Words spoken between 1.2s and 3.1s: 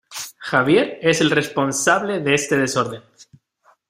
el responsable de este desorden!